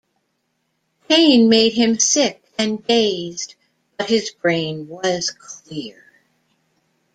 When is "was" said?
4.87-5.29